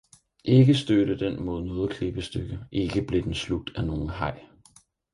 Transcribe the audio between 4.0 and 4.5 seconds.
haj.